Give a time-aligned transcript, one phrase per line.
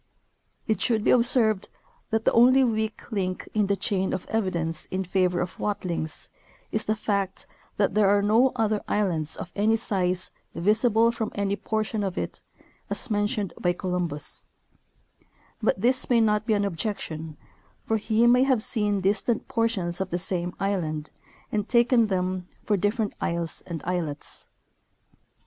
[0.65, 1.69] It should be observed
[2.09, 6.27] that the only weak link in the chain of evidence in favor of Watlings
[6.71, 7.45] is the fact
[7.77, 12.41] that there are no other islands of any size visible from any portion of it,
[12.89, 14.47] as mentioned by Columbus;
[15.61, 17.37] but this may not be an objection,
[17.83, 21.11] for he may have seen distant portions of the same island
[21.51, 24.49] and taken them for different isles and islets.